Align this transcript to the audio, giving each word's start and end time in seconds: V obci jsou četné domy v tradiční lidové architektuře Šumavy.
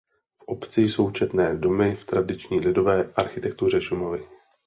V 0.35 0.43
obci 0.45 0.81
jsou 0.81 1.11
četné 1.11 1.55
domy 1.57 1.95
v 1.95 2.05
tradiční 2.05 2.59
lidové 2.59 3.13
architektuře 3.15 3.81
Šumavy. 3.81 4.25